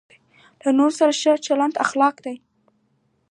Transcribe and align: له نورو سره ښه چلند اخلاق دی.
له 0.61 0.69
نورو 0.77 0.93
سره 0.99 1.13
ښه 1.21 1.33
چلند 1.45 1.73
اخلاق 1.85 2.15
دی. 2.25 2.35